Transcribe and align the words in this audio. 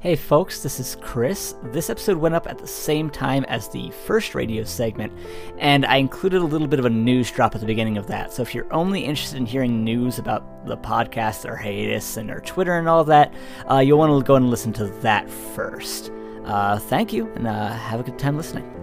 Hey 0.00 0.16
folks, 0.16 0.62
this 0.62 0.80
is 0.80 0.96
Chris. 1.02 1.56
This 1.62 1.90
episode 1.90 2.16
went 2.16 2.34
up 2.34 2.46
at 2.46 2.56
the 2.56 2.66
same 2.66 3.10
time 3.10 3.44
as 3.44 3.68
the 3.68 3.90
first 3.90 4.34
radio 4.34 4.64
segment, 4.64 5.12
and 5.58 5.84
I 5.84 5.96
included 5.96 6.40
a 6.40 6.46
little 6.46 6.68
bit 6.68 6.78
of 6.78 6.86
a 6.86 6.90
news 6.90 7.30
drop 7.30 7.54
at 7.54 7.60
the 7.60 7.66
beginning 7.66 7.98
of 7.98 8.06
that. 8.06 8.32
So 8.32 8.40
if 8.40 8.54
you're 8.54 8.72
only 8.72 9.04
interested 9.04 9.36
in 9.36 9.44
hearing 9.44 9.84
news 9.84 10.18
about 10.18 10.66
the 10.66 10.78
podcast, 10.78 11.46
or 11.46 11.54
hiatus, 11.54 12.16
and 12.16 12.30
our 12.30 12.40
Twitter 12.40 12.78
and 12.78 12.88
all 12.88 13.04
that, 13.04 13.34
uh, 13.70 13.80
you'll 13.80 13.98
want 13.98 14.18
to 14.18 14.26
go 14.26 14.36
and 14.36 14.48
listen 14.48 14.72
to 14.72 14.86
that 15.02 15.28
first. 15.28 16.10
Uh, 16.46 16.78
thank 16.78 17.12
you, 17.12 17.30
and 17.34 17.46
uh, 17.46 17.68
have 17.68 18.00
a 18.00 18.02
good 18.02 18.18
time 18.18 18.38
listening. 18.38 18.79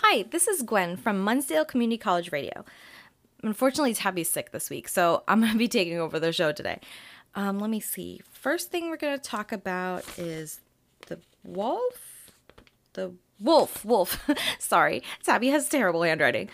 Hi, 0.00 0.24
this 0.30 0.46
is 0.46 0.62
Gwen 0.62 0.96
from 0.96 1.20
Munsdale 1.20 1.64
Community 1.64 1.98
College 1.98 2.30
Radio. 2.30 2.64
Unfortunately, 3.42 3.92
Tabby's 3.92 4.30
sick 4.30 4.52
this 4.52 4.70
week, 4.70 4.88
so 4.88 5.24
I'm 5.26 5.40
going 5.40 5.52
to 5.52 5.58
be 5.58 5.68
taking 5.68 5.98
over 5.98 6.20
the 6.20 6.32
show 6.32 6.52
today. 6.52 6.80
Um, 7.34 7.58
let 7.58 7.70
me 7.70 7.80
see. 7.80 8.20
First 8.32 8.70
thing 8.70 8.88
we're 8.88 8.96
going 8.96 9.18
to 9.18 9.22
talk 9.22 9.52
about 9.52 10.04
is 10.16 10.60
the 11.06 11.18
wolf. 11.44 12.30
The 12.92 13.12
wolf. 13.40 13.84
Wolf. 13.84 14.28
Sorry, 14.58 15.02
Tabby 15.22 15.48
has 15.48 15.68
terrible 15.68 16.02
handwriting. 16.02 16.48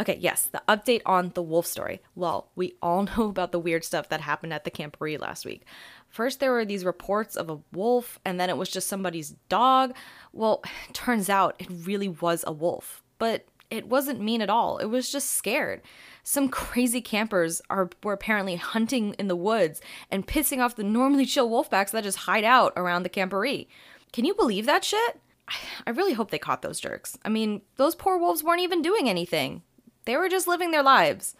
Okay, 0.00 0.16
yes, 0.18 0.46
the 0.46 0.62
update 0.66 1.02
on 1.04 1.32
the 1.34 1.42
wolf 1.42 1.66
story. 1.66 2.00
Well, 2.14 2.48
we 2.56 2.74
all 2.80 3.02
know 3.16 3.28
about 3.28 3.52
the 3.52 3.58
weird 3.58 3.84
stuff 3.84 4.08
that 4.08 4.22
happened 4.22 4.54
at 4.54 4.64
the 4.64 4.70
camporee 4.70 5.20
last 5.20 5.44
week. 5.44 5.66
First, 6.08 6.40
there 6.40 6.52
were 6.52 6.64
these 6.64 6.86
reports 6.86 7.36
of 7.36 7.50
a 7.50 7.58
wolf, 7.70 8.18
and 8.24 8.40
then 8.40 8.48
it 8.48 8.56
was 8.56 8.70
just 8.70 8.88
somebody's 8.88 9.34
dog. 9.50 9.94
Well, 10.32 10.62
turns 10.94 11.28
out 11.28 11.54
it 11.58 11.68
really 11.70 12.08
was 12.08 12.42
a 12.46 12.52
wolf, 12.52 13.02
but 13.18 13.44
it 13.70 13.88
wasn't 13.88 14.22
mean 14.22 14.40
at 14.40 14.50
all. 14.50 14.78
It 14.78 14.86
was 14.86 15.12
just 15.12 15.34
scared. 15.34 15.82
Some 16.24 16.48
crazy 16.60 17.02
campers 17.02 17.60
are 17.68 17.90
were 18.02 18.14
apparently 18.14 18.56
hunting 18.56 19.14
in 19.18 19.28
the 19.28 19.36
woods 19.36 19.82
and 20.10 20.26
pissing 20.26 20.64
off 20.64 20.76
the 20.76 20.82
normally 20.82 21.26
chill 21.26 21.50
wolf 21.50 21.68
wolfbacks 21.68 21.90
that 21.90 22.04
just 22.04 22.18
hide 22.18 22.44
out 22.44 22.72
around 22.74 23.02
the 23.02 23.10
camporee. 23.10 23.66
Can 24.12 24.24
you 24.24 24.34
believe 24.34 24.64
that 24.64 24.82
shit? 24.82 25.20
I 25.86 25.90
really 25.90 26.14
hope 26.14 26.30
they 26.30 26.38
caught 26.38 26.62
those 26.62 26.80
jerks. 26.80 27.18
I 27.24 27.28
mean, 27.28 27.62
those 27.76 27.94
poor 27.94 28.18
wolves 28.18 28.42
weren't 28.42 28.62
even 28.62 28.82
doing 28.82 29.08
anything. 29.08 29.62
They 30.10 30.16
were 30.16 30.28
just 30.28 30.48
living 30.48 30.72
their 30.72 30.82
lives. 30.82 31.36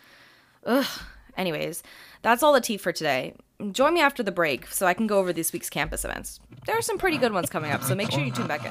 Ugh. 0.64 0.86
Anyways, 1.36 1.82
that's 2.22 2.40
all 2.40 2.52
the 2.52 2.60
tea 2.60 2.76
for 2.76 2.92
today. 2.92 3.34
Join 3.72 3.94
me 3.94 4.00
after 4.00 4.22
the 4.22 4.30
break 4.30 4.68
so 4.68 4.86
I 4.86 4.94
can 4.94 5.08
go 5.08 5.18
over 5.18 5.32
this 5.32 5.52
week's 5.52 5.68
campus 5.68 6.04
events. 6.04 6.38
There 6.66 6.78
are 6.78 6.80
some 6.80 6.96
pretty 6.96 7.18
good 7.18 7.32
ones 7.32 7.50
coming 7.50 7.72
up, 7.72 7.82
so 7.82 7.96
make 7.96 8.12
sure 8.12 8.22
you 8.22 8.30
tune 8.30 8.46
back 8.46 8.64
in. 8.64 8.70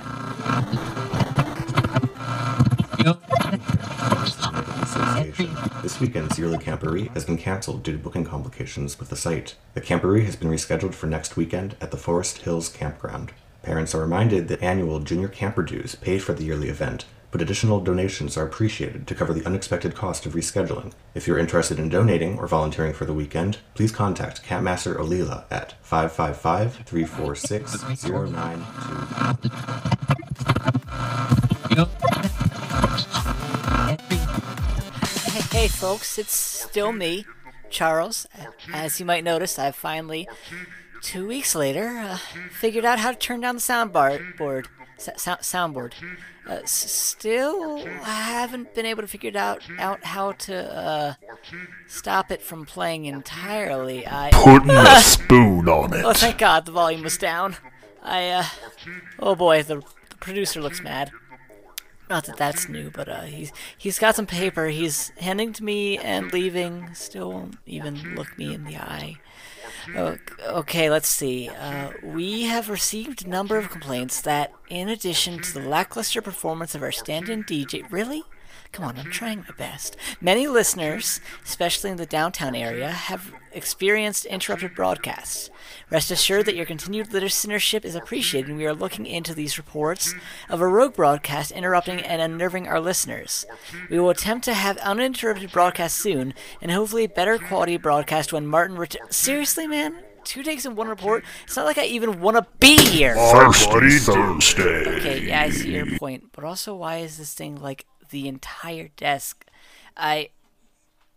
This 5.81 5.99
weekend's 5.99 6.39
yearly 6.39 6.59
camporee 6.59 7.09
has 7.09 7.25
been 7.25 7.37
cancelled 7.37 7.83
due 7.83 7.91
to 7.91 7.97
booking 7.97 8.23
complications 8.23 8.99
with 8.99 9.09
the 9.09 9.17
site. 9.17 9.55
The 9.73 9.81
camporee 9.81 10.23
has 10.23 10.37
been 10.37 10.47
rescheduled 10.47 10.93
for 10.93 11.07
next 11.07 11.35
weekend 11.35 11.75
at 11.81 11.91
the 11.91 11.97
Forest 11.97 12.43
Hills 12.43 12.69
Campground. 12.69 13.33
Parents 13.63 13.93
are 13.93 13.99
reminded 13.99 14.47
that 14.47 14.63
annual 14.63 15.01
junior 15.01 15.27
camper 15.27 15.61
dues 15.61 15.95
pay 15.95 16.19
for 16.19 16.31
the 16.31 16.45
yearly 16.45 16.69
event, 16.69 17.03
but 17.31 17.41
additional 17.41 17.79
donations 17.79 18.37
are 18.37 18.45
appreciated 18.45 19.07
to 19.07 19.15
cover 19.15 19.33
the 19.33 19.45
unexpected 19.45 19.95
cost 19.95 20.25
of 20.25 20.33
rescheduling. 20.33 20.93
If 21.13 21.27
you're 21.27 21.37
interested 21.37 21.79
in 21.79 21.89
donating 21.89 22.39
or 22.39 22.47
volunteering 22.47 22.93
for 22.93 23.05
the 23.05 23.13
weekend, 23.13 23.57
please 23.75 23.91
contact 23.91 24.43
Campmaster 24.43 24.95
Olila 24.97 25.45
at 25.51 25.73
555 25.83 26.85
346 26.85 28.03
092. 28.03 29.09
Hey, 35.51 35.67
folks, 35.67 36.17
it's 36.17 36.33
still 36.33 36.91
me, 36.93 37.25
Charles. 37.69 38.27
As 38.73 38.99
you 38.99 39.05
might 39.05 39.23
notice, 39.23 39.59
I've 39.59 39.75
finally, 39.75 40.27
two 41.01 41.27
weeks 41.27 41.53
later, 41.53 41.87
uh, 41.89 42.17
figured 42.51 42.85
out 42.85 42.99
how 42.99 43.11
to 43.11 43.17
turn 43.17 43.41
down 43.41 43.55
the 43.55 43.61
soundboard. 43.61 44.65
Soundboard. 44.99 45.93
Uh, 46.47 46.59
still 46.65 47.87
I 48.03 48.21
haven't 48.23 48.73
been 48.73 48.85
able 48.85 49.01
to 49.01 49.07
figure 49.07 49.29
it 49.29 49.35
out 49.35 49.61
out 49.77 50.03
how 50.03 50.31
to 50.33 50.75
uh, 50.75 51.13
stop 51.87 52.31
it 52.31 52.41
from 52.41 52.65
playing 52.65 53.05
entirely. 53.05 54.07
I 54.07 54.29
Putting 54.33 54.71
a 54.71 54.99
spoon 55.01 55.69
on 55.69 55.93
it. 55.93 56.03
oh, 56.05 56.13
thank 56.13 56.37
God 56.37 56.65
the 56.65 56.71
volume 56.71 57.03
was 57.03 57.17
down. 57.17 57.55
I 58.01 58.29
uh, 58.29 58.45
oh 59.19 59.35
boy, 59.35 59.63
the, 59.63 59.81
the 60.09 60.15
producer 60.19 60.61
looks 60.61 60.81
mad. 60.81 61.11
Not 62.09 62.25
that 62.25 62.37
that's 62.37 62.67
new, 62.67 62.89
but 62.89 63.07
uh, 63.07 63.21
he's 63.21 63.51
he's 63.77 63.99
got 63.99 64.15
some 64.15 64.25
paper. 64.25 64.67
He's 64.67 65.09
handing 65.19 65.53
to 65.53 65.63
me 65.63 65.99
and 65.99 66.33
leaving. 66.33 66.93
Still 66.95 67.31
won't 67.31 67.57
even 67.67 68.15
look 68.15 68.35
me 68.37 68.53
in 68.55 68.63
the 68.63 68.77
eye. 68.77 69.17
Okay, 69.95 70.89
let's 70.89 71.07
see. 71.07 71.49
Uh, 71.49 71.91
we 72.03 72.43
have 72.43 72.69
received 72.69 73.25
a 73.25 73.29
number 73.29 73.57
of 73.57 73.69
complaints 73.69 74.21
that, 74.21 74.51
in 74.69 74.89
addition 74.89 75.39
to 75.41 75.53
the 75.53 75.61
lackluster 75.67 76.21
performance 76.21 76.75
of 76.75 76.83
our 76.83 76.91
stand-in 76.91 77.43
DJ, 77.43 77.89
really. 77.91 78.23
Come 78.71 78.85
on, 78.85 78.97
I'm 78.97 79.11
trying 79.11 79.39
my 79.39 79.55
best. 79.57 79.97
Many 80.21 80.47
listeners, 80.47 81.19
especially 81.43 81.89
in 81.89 81.97
the 81.97 82.05
downtown 82.05 82.55
area, 82.55 82.89
have 82.89 83.33
experienced 83.51 84.25
interrupted 84.25 84.75
broadcasts. 84.75 85.49
Rest 85.89 86.11
assured 86.11 86.45
that 86.45 86.55
your 86.55 86.65
continued 86.65 87.09
listenership 87.09 87.83
is 87.83 87.95
appreciated, 87.95 88.49
and 88.49 88.57
we 88.57 88.65
are 88.65 88.73
looking 88.73 89.05
into 89.05 89.33
these 89.33 89.57
reports 89.57 90.13
of 90.49 90.61
a 90.61 90.67
rogue 90.67 90.95
broadcast 90.95 91.51
interrupting 91.51 91.99
and 91.99 92.21
unnerving 92.21 92.67
our 92.67 92.79
listeners. 92.79 93.45
We 93.89 93.99
will 93.99 94.11
attempt 94.11 94.45
to 94.45 94.53
have 94.53 94.77
uninterrupted 94.77 95.51
broadcasts 95.51 95.99
soon, 95.99 96.33
and 96.61 96.71
hopefully 96.71 97.07
better 97.07 97.37
quality 97.37 97.77
broadcast 97.77 98.31
when 98.31 98.45
Martin 98.45 98.77
returns. 98.77 99.15
Seriously, 99.15 99.67
man? 99.67 100.03
Two 100.23 100.43
takes 100.43 100.65
in 100.65 100.75
one 100.75 100.87
report? 100.87 101.23
It's 101.45 101.55
not 101.55 101.65
like 101.65 101.77
I 101.77 101.85
even 101.85 102.21
want 102.21 102.37
to 102.37 102.45
be 102.59 102.77
here! 102.77 103.15
Thirsty 103.15 103.97
Thursday. 103.97 104.97
Okay, 104.97 105.27
yeah, 105.27 105.41
I 105.41 105.49
see 105.49 105.73
your 105.73 105.97
point, 105.97 106.25
but 106.33 106.43
also, 106.43 106.75
why 106.75 106.97
is 106.97 107.17
this 107.17 107.33
thing 107.33 107.55
like 107.55 107.85
the 108.09 108.27
entire 108.27 108.89
desk? 108.95 109.45
I. 109.95 110.29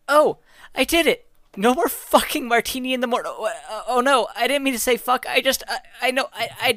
Oh, 0.09 0.39
I 0.75 0.85
did 0.85 1.07
it! 1.07 1.27
No 1.57 1.75
more 1.75 1.89
fucking 1.89 2.49
martini 2.49 2.95
in 2.95 3.01
the 3.01 3.07
morning. 3.07 3.33
Oh, 3.35 3.45
uh, 3.45 3.83
oh 3.87 4.01
no, 4.01 4.29
I 4.35 4.47
didn't 4.47 4.65
mean 4.65 4.73
to 4.73 4.79
say 4.79 4.97
fuck. 4.97 5.27
I 5.29 5.43
just, 5.43 5.63
I, 5.69 5.79
I 6.01 6.11
know, 6.11 6.29
I, 6.33 6.49
I. 6.61 6.73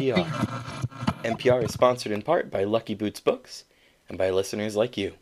NPR. 0.00 0.26
NPR 1.22 1.62
is 1.64 1.72
sponsored 1.72 2.12
in 2.12 2.22
part 2.22 2.50
by 2.50 2.64
Lucky 2.64 2.94
Boots 2.94 3.20
Books 3.20 3.64
and 4.08 4.18
by 4.18 4.30
listeners 4.30 4.74
like 4.74 4.96
you. 4.96 5.12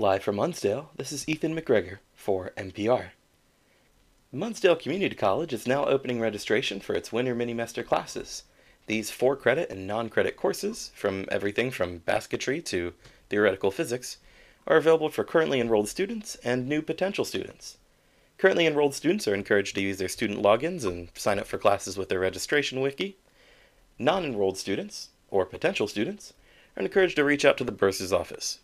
Live 0.00 0.22
from 0.22 0.36
Munsdale, 0.36 0.92
this 0.96 1.12
is 1.12 1.28
Ethan 1.28 1.54
McGregor 1.54 1.98
for 2.14 2.52
NPR. 2.56 3.10
Munsdale 4.32 4.74
Community 4.74 5.14
College 5.14 5.52
is 5.52 5.66
now 5.66 5.84
opening 5.84 6.18
registration 6.18 6.80
for 6.80 6.94
its 6.94 7.12
winter 7.12 7.34
mini-mester 7.34 7.82
classes. 7.82 8.44
These 8.86 9.10
four 9.10 9.36
credit 9.36 9.68
and 9.68 9.86
non 9.86 10.08
credit 10.08 10.38
courses, 10.38 10.90
from 10.94 11.26
everything 11.30 11.70
from 11.70 11.98
basketry 11.98 12.62
to 12.62 12.94
theoretical 13.28 13.70
physics, 13.70 14.16
are 14.66 14.78
available 14.78 15.10
for 15.10 15.22
currently 15.22 15.60
enrolled 15.60 15.90
students 15.90 16.36
and 16.36 16.66
new 16.66 16.80
potential 16.80 17.26
students. 17.26 17.76
Currently 18.38 18.66
enrolled 18.66 18.94
students 18.94 19.28
are 19.28 19.34
encouraged 19.34 19.74
to 19.74 19.82
use 19.82 19.98
their 19.98 20.08
student 20.08 20.42
logins 20.42 20.86
and 20.86 21.10
sign 21.14 21.38
up 21.38 21.46
for 21.46 21.58
classes 21.58 21.98
with 21.98 22.08
their 22.08 22.20
registration 22.20 22.80
wiki. 22.80 23.18
Non 23.98 24.24
enrolled 24.24 24.56
students, 24.56 25.10
or 25.30 25.44
potential 25.44 25.86
students, 25.86 26.32
are 26.74 26.82
encouraged 26.82 27.16
to 27.16 27.24
reach 27.24 27.44
out 27.44 27.58
to 27.58 27.64
the 27.64 27.70
bursar's 27.70 28.14
office. 28.14 28.60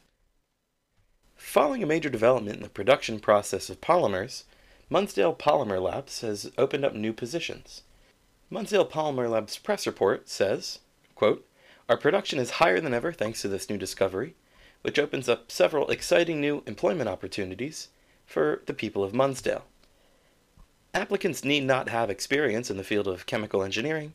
Following 1.36 1.82
a 1.82 1.86
major 1.86 2.08
development 2.08 2.56
in 2.56 2.62
the 2.62 2.68
production 2.68 3.20
process 3.20 3.68
of 3.68 3.82
polymers, 3.82 4.44
Munsdale 4.88 5.34
Polymer 5.34 5.80
Labs 5.80 6.22
has 6.22 6.50
opened 6.56 6.84
up 6.84 6.94
new 6.94 7.12
positions. 7.12 7.82
Munsdale 8.48 8.86
Polymer 8.86 9.28
Labs 9.28 9.58
press 9.58 9.86
report 9.86 10.30
says, 10.30 10.78
quote, 11.14 11.46
Our 11.90 11.98
production 11.98 12.38
is 12.38 12.52
higher 12.52 12.80
than 12.80 12.94
ever 12.94 13.12
thanks 13.12 13.42
to 13.42 13.48
this 13.48 13.68
new 13.68 13.76
discovery, 13.76 14.34
which 14.80 14.98
opens 14.98 15.28
up 15.28 15.52
several 15.52 15.90
exciting 15.90 16.40
new 16.40 16.62
employment 16.66 17.08
opportunities 17.08 17.88
for 18.24 18.62
the 18.64 18.74
people 18.74 19.04
of 19.04 19.14
Munsdale. 19.14 19.66
Applicants 20.94 21.44
need 21.44 21.64
not 21.64 21.90
have 21.90 22.08
experience 22.08 22.70
in 22.70 22.78
the 22.78 22.84
field 22.84 23.06
of 23.06 23.26
chemical 23.26 23.62
engineering, 23.62 24.14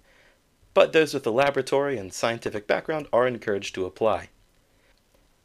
but 0.74 0.92
those 0.92 1.14
with 1.14 1.28
a 1.28 1.32
laboratory 1.32 1.98
and 1.98 2.14
scientific 2.14 2.66
background 2.66 3.08
are 3.14 3.28
encouraged 3.28 3.76
to 3.76 3.86
apply. 3.86 4.30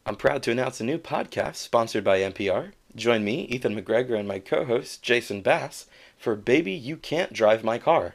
I'm 0.06 0.14
proud 0.14 0.44
to 0.44 0.52
announce 0.52 0.80
a 0.80 0.84
new 0.84 0.98
podcast 0.98 1.56
sponsored 1.56 2.04
by 2.04 2.20
NPR, 2.20 2.70
Join 2.94 3.24
me, 3.24 3.42
Ethan 3.46 3.74
McGregor, 3.74 4.16
and 4.16 4.28
my 4.28 4.38
co 4.38 4.64
host, 4.64 5.02
Jason 5.02 5.42
Bass, 5.42 5.86
for 6.16 6.36
Baby 6.36 6.72
You 6.72 6.96
Can't 6.96 7.32
Drive 7.32 7.64
My 7.64 7.76
Car, 7.76 8.14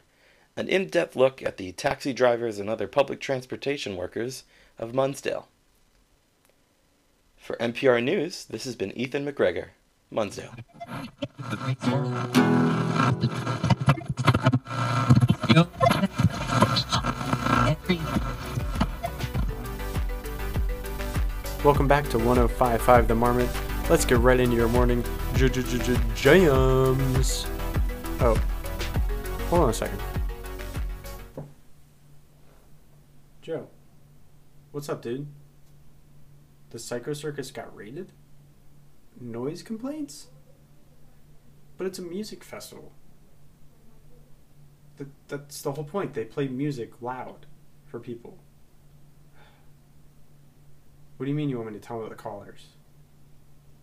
an 0.56 0.68
in 0.68 0.88
depth 0.88 1.14
look 1.14 1.42
at 1.42 1.58
the 1.58 1.70
taxi 1.72 2.14
drivers 2.14 2.58
and 2.58 2.70
other 2.70 2.88
public 2.88 3.20
transportation 3.20 3.94
workers 3.94 4.44
of 4.78 4.94
Munsdale. 4.94 5.48
For 7.36 7.56
NPR 7.56 8.02
News, 8.02 8.46
this 8.46 8.64
has 8.64 8.74
been 8.74 8.96
Ethan 8.96 9.26
McGregor, 9.26 9.68
Munsdale. 10.10 10.54
Welcome 21.64 21.86
back 21.86 22.08
to 22.08 22.18
1055 22.18 23.06
The 23.06 23.14
Marmot. 23.14 23.48
Let's 23.88 24.04
get 24.04 24.18
right 24.18 24.40
into 24.40 24.56
your 24.56 24.66
morning 24.66 25.04
jams. 25.36 27.46
Oh, 28.18 28.36
hold 29.48 29.62
on 29.62 29.70
a 29.70 29.72
second. 29.72 30.00
Joe, 33.42 33.68
what's 34.72 34.88
up, 34.88 35.02
dude? 35.02 35.28
The 36.70 36.80
Psycho 36.80 37.12
Circus 37.12 37.52
got 37.52 37.72
raided? 37.76 38.10
Noise 39.20 39.62
complaints? 39.62 40.30
But 41.76 41.86
it's 41.86 42.00
a 42.00 42.02
music 42.02 42.42
festival. 42.42 42.90
That, 44.96 45.06
that's 45.28 45.62
the 45.62 45.70
whole 45.70 45.84
point. 45.84 46.14
They 46.14 46.24
play 46.24 46.48
music 46.48 47.00
loud 47.00 47.46
for 47.86 48.00
people. 48.00 48.40
What 51.22 51.26
do 51.26 51.30
you 51.30 51.36
mean 51.36 51.50
you 51.50 51.58
want 51.58 51.70
me 51.70 51.78
to 51.78 51.86
tell 51.86 52.02
the 52.08 52.16
callers? 52.16 52.66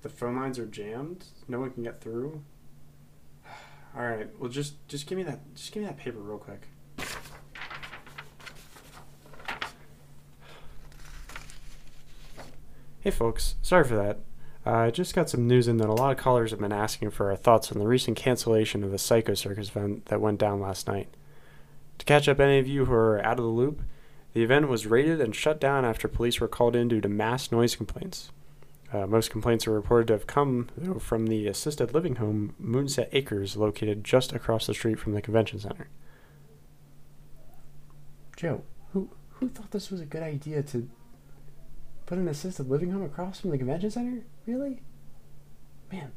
The 0.01 0.09
phone 0.09 0.35
lines 0.35 0.59
are 0.59 0.65
jammed. 0.65 1.23
No 1.47 1.61
one 1.61 1.71
can 1.71 1.83
get 1.83 2.01
through. 2.01 2.43
All 3.95 4.05
right. 4.05 4.27
Well, 4.37 4.49
just 4.49 4.85
just 4.89 5.07
give 5.07 5.17
me 5.17 5.23
that 5.23 5.39
just 5.55 5.71
give 5.71 5.81
me 5.81 5.87
that 5.87 5.95
paper 5.95 6.19
real 6.19 6.37
quick. 6.37 6.67
Hey, 12.99 13.11
folks. 13.11 13.55
Sorry 13.61 13.85
for 13.85 13.95
that. 13.95 14.19
Uh, 14.65 14.71
I 14.71 14.91
just 14.91 15.15
got 15.15 15.29
some 15.29 15.47
news 15.47 15.69
in 15.69 15.77
that 15.77 15.87
a 15.87 15.93
lot 15.93 16.11
of 16.11 16.17
callers 16.17 16.51
have 16.51 16.59
been 16.59 16.73
asking 16.73 17.11
for 17.11 17.29
our 17.29 17.37
thoughts 17.37 17.71
on 17.71 17.79
the 17.79 17.87
recent 17.87 18.17
cancellation 18.17 18.83
of 18.83 18.91
the 18.91 18.97
Psycho 18.97 19.33
Circus 19.33 19.69
event 19.69 20.07
that 20.07 20.19
went 20.19 20.39
down 20.39 20.59
last 20.59 20.89
night. 20.89 21.07
To 21.99 22.05
catch 22.05 22.27
up 22.27 22.41
any 22.41 22.59
of 22.59 22.67
you 22.67 22.83
who 22.83 22.93
are 22.93 23.25
out 23.25 23.39
of 23.39 23.45
the 23.45 23.49
loop, 23.49 23.81
the 24.33 24.43
event 24.43 24.67
was 24.67 24.87
raided 24.87 25.19
and 25.19 25.35
shut 25.35 25.59
down 25.59 25.85
after 25.85 26.07
police 26.07 26.39
were 26.39 26.47
called 26.47 26.75
in 26.75 26.87
due 26.87 27.01
to 27.01 27.09
mass 27.09 27.51
noise 27.51 27.75
complaints. 27.75 28.31
Uh, 28.91 29.05
most 29.05 29.29
complaints 29.29 29.67
are 29.67 29.71
reported 29.71 30.07
to 30.07 30.13
have 30.13 30.27
come 30.27 30.69
though, 30.77 30.99
from 30.99 31.27
the 31.27 31.47
assisted 31.47 31.93
living 31.93 32.15
home 32.15 32.55
Moonset 32.61 33.09
Acres, 33.11 33.55
located 33.55 34.03
just 34.03 34.33
across 34.33 34.65
the 34.65 34.73
street 34.73 34.99
from 34.99 35.13
the 35.13 35.21
convention 35.21 35.59
center. 35.59 35.87
Joe, 38.35 38.63
who 38.93 39.09
who 39.33 39.49
thought 39.49 39.71
this 39.71 39.91
was 39.91 40.01
a 40.01 40.05
good 40.05 40.23
idea 40.23 40.63
to 40.63 40.89
put 42.05 42.17
an 42.17 42.27
assisted 42.27 42.69
living 42.69 42.91
home 42.91 43.03
across 43.03 43.39
from 43.39 43.51
the 43.51 43.57
convention 43.57 43.91
center? 43.91 44.23
Really? 44.45 44.81
Man, 45.91 46.11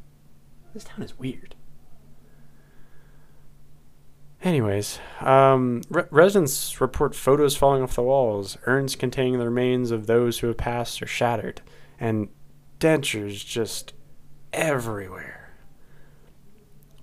this 0.73 0.85
town 0.85 1.03
is 1.03 1.19
weird. 1.19 1.55
Anyways, 4.43 4.99
um, 5.21 5.83
re- 5.89 6.05
residents 6.11 6.81
report 6.81 7.15
photos 7.15 7.56
falling 7.56 7.81
off 7.81 7.94
the 7.94 8.03
walls, 8.03 8.59
urns 8.67 8.97
containing 8.97 9.39
the 9.39 9.44
remains 9.44 9.93
of 9.93 10.06
those 10.06 10.41
who 10.41 10.49
have 10.49 10.56
passed 10.56 11.00
are 11.00 11.06
shattered, 11.06 11.62
and 12.00 12.29
dentures 12.81 13.47
just 13.47 13.94
everywhere. 14.53 15.55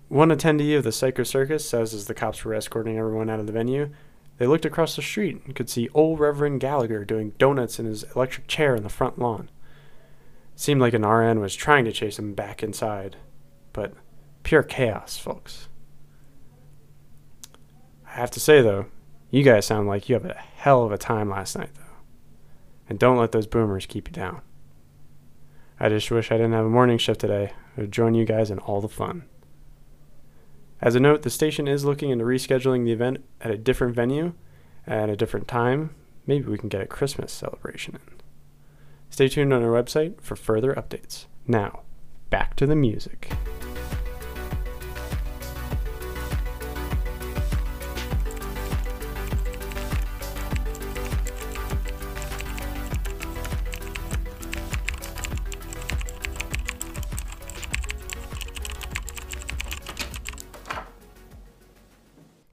One 0.09 0.29
attendee 0.29 0.75
of 0.75 0.83
the 0.83 0.91
Psycho 0.91 1.23
Circus 1.23 1.67
says 1.67 1.93
as 1.93 2.07
the 2.07 2.13
cops 2.13 2.43
were 2.43 2.53
escorting 2.53 2.97
everyone 2.97 3.29
out 3.29 3.39
of 3.39 3.47
the 3.47 3.53
venue, 3.53 3.89
they 4.37 4.47
looked 4.47 4.65
across 4.65 4.97
the 4.97 5.01
street 5.01 5.41
and 5.45 5.55
could 5.55 5.69
see 5.69 5.87
old 5.93 6.19
Reverend 6.19 6.59
Gallagher 6.59 7.05
doing 7.05 7.33
donuts 7.37 7.79
in 7.79 7.85
his 7.85 8.03
electric 8.15 8.47
chair 8.47 8.75
in 8.75 8.83
the 8.83 8.89
front 8.89 9.17
lawn. 9.17 9.49
seemed 10.55 10.81
like 10.81 10.93
an 10.93 11.05
RN 11.05 11.39
was 11.39 11.55
trying 11.55 11.85
to 11.85 11.93
chase 11.93 12.19
him 12.19 12.33
back 12.33 12.61
inside, 12.61 13.15
but 13.71 13.93
pure 14.43 14.63
chaos, 14.63 15.17
folks. 15.17 15.68
I 18.19 18.21
have 18.21 18.31
to 18.31 18.39
say, 18.41 18.61
though, 18.61 18.87
you 19.31 19.43
guys 19.43 19.65
sound 19.65 19.87
like 19.87 20.09
you 20.09 20.15
have 20.15 20.25
a 20.25 20.33
hell 20.33 20.83
of 20.83 20.91
a 20.91 20.97
time 20.97 21.29
last 21.29 21.57
night, 21.57 21.69
though. 21.73 21.95
And 22.89 22.99
don't 22.99 23.15
let 23.15 23.31
those 23.31 23.47
boomers 23.47 23.85
keep 23.85 24.09
you 24.09 24.11
down. 24.11 24.41
I 25.79 25.87
just 25.87 26.11
wish 26.11 26.29
I 26.29 26.35
didn't 26.35 26.51
have 26.51 26.65
a 26.65 26.69
morning 26.69 26.97
shift 26.97 27.21
today. 27.21 27.53
I 27.77 27.81
would 27.81 27.93
join 27.93 28.15
you 28.15 28.25
guys 28.25 28.51
in 28.51 28.59
all 28.59 28.81
the 28.81 28.89
fun. 28.89 29.23
As 30.81 30.95
a 30.95 30.99
note, 30.99 31.21
the 31.21 31.29
station 31.29 31.65
is 31.65 31.85
looking 31.85 32.09
into 32.09 32.25
rescheduling 32.25 32.83
the 32.83 32.91
event 32.91 33.23
at 33.39 33.51
a 33.51 33.57
different 33.57 33.95
venue 33.95 34.33
at 34.85 35.09
a 35.09 35.15
different 35.15 35.47
time. 35.47 35.95
Maybe 36.27 36.49
we 36.49 36.57
can 36.57 36.67
get 36.67 36.81
a 36.81 36.87
Christmas 36.87 37.31
celebration 37.31 37.95
in. 37.95 38.15
Stay 39.09 39.29
tuned 39.29 39.53
on 39.53 39.63
our 39.63 39.71
website 39.71 40.19
for 40.19 40.35
further 40.35 40.73
updates. 40.73 41.27
Now, 41.47 41.83
back 42.29 42.57
to 42.57 42.67
the 42.67 42.75
music. 42.75 43.31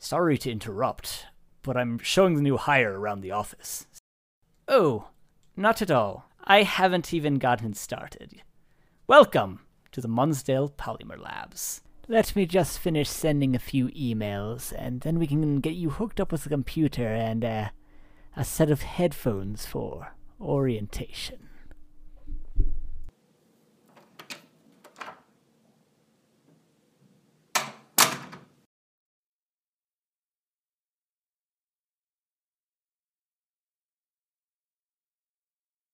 Sorry 0.09 0.39
to 0.39 0.53
interrupt, 0.53 1.27
but 1.63 1.77
I'm 1.77 1.99
showing 1.99 2.37
the 2.37 2.41
new 2.41 2.57
hire 2.57 2.97
around 2.97 3.23
the 3.23 3.33
office. 3.33 3.89
Oh, 4.69 5.09
not 5.57 5.83
at 5.83 5.91
all. 5.91 6.31
I 6.45 6.63
haven't 6.63 7.13
even 7.13 7.41
gotten 7.41 7.75
started. 7.75 8.41
Welcome 9.09 9.63
to 9.91 10.01
the 10.01 10.07
Munsdale 10.07 10.69
Polymer 10.69 11.21
Labs. 11.21 11.81
Let 12.07 12.37
me 12.37 12.47
just 12.47 12.79
finish 12.79 13.09
sending 13.09 13.57
a 13.57 13.59
few 13.59 13.89
emails, 13.89 14.73
and 14.79 15.01
then 15.01 15.19
we 15.19 15.27
can 15.27 15.59
get 15.59 15.75
you 15.75 15.91
hooked 15.91 16.21
up 16.21 16.31
with 16.31 16.47
a 16.47 16.51
computer 16.51 17.09
and 17.09 17.45
uh, 17.45 17.69
a 18.37 18.45
set 18.45 18.71
of 18.71 18.83
headphones 18.83 19.67
for 19.67 20.15
orientation. 20.41 21.46